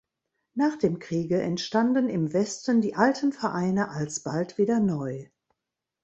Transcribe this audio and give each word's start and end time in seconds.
Nach 0.55 0.77
dem 0.77 0.97
Kriege 0.97 1.39
entstanden 1.43 2.09
im 2.09 2.33
Westen 2.33 2.81
die 2.81 2.95
alten 2.95 3.31
Vereine 3.31 3.89
alsbald 3.89 4.57
wieder 4.57 4.79
neu. 4.79 5.27